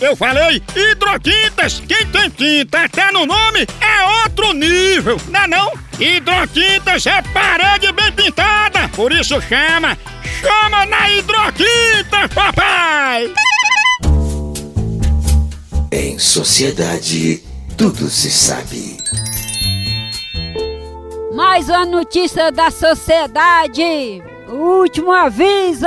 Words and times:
Eu 0.00 0.14
falei 0.14 0.62
hidrotintas. 0.76 1.82
Quem 1.86 2.06
tem 2.06 2.30
tinta 2.30 2.84
até 2.84 3.10
no 3.10 3.26
nome 3.26 3.66
é 3.80 4.22
outro 4.22 4.52
nível, 4.52 5.20
não 5.28 5.40
é 5.40 5.46
não? 5.48 5.72
Hidrotintas 5.98 7.06
é 7.06 7.20
parede 7.22 7.92
bem 7.92 8.12
pintada, 8.12 8.88
por 8.90 9.12
isso 9.12 9.40
chama, 9.42 9.98
chama 10.40 10.86
na 10.86 11.10
hidrotinta, 11.10 12.28
papai! 12.32 13.32
Em 15.90 16.18
sociedade, 16.18 17.42
tudo 17.76 18.08
se 18.08 18.30
sabe. 18.30 18.98
Mais 21.34 21.68
uma 21.68 21.86
notícia 21.86 22.52
da 22.52 22.70
sociedade. 22.70 24.22
O 24.48 24.80
último 24.80 25.12
aviso. 25.12 25.86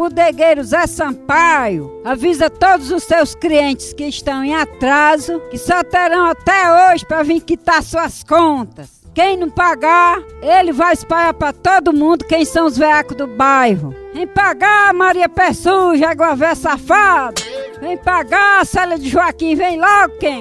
Bodegueiro 0.00 0.64
Zé 0.64 0.86
Sampaio 0.86 2.00
avisa 2.02 2.48
todos 2.48 2.90
os 2.90 3.02
seus 3.02 3.34
clientes 3.34 3.92
que 3.92 4.04
estão 4.04 4.42
em 4.42 4.54
atraso 4.54 5.38
que 5.50 5.58
só 5.58 5.84
terão 5.84 6.24
até 6.24 6.94
hoje 6.94 7.04
para 7.04 7.22
vir 7.22 7.42
quitar 7.42 7.82
suas 7.82 8.24
contas. 8.24 9.02
Quem 9.14 9.36
não 9.36 9.50
pagar, 9.50 10.18
ele 10.40 10.72
vai 10.72 10.94
espalhar 10.94 11.34
para 11.34 11.52
todo 11.52 11.92
mundo 11.92 12.24
quem 12.24 12.46
são 12.46 12.64
os 12.64 12.78
veacos 12.78 13.14
do 13.14 13.26
bairro. 13.26 13.94
Vem 14.14 14.26
pagar, 14.26 14.94
Maria 14.94 15.28
Pé 15.28 15.52
Suja, 15.52 16.16
safada. 16.56 17.34
Vem 17.78 17.98
pagar, 17.98 18.64
Célia 18.64 18.98
de 18.98 19.06
Joaquim, 19.06 19.54
vem 19.54 19.78
logo 19.78 20.16
quem? 20.18 20.40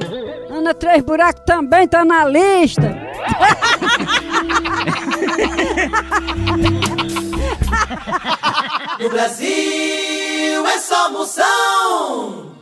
Ana 0.50 0.74
Três 0.74 1.04
Buracos 1.04 1.44
também 1.46 1.86
tá 1.86 2.06
na 2.06 2.24
lista. 2.24 2.96
Brasil 9.20 10.66
é 10.66 10.80
só 10.80 11.12
moção. 11.12 12.56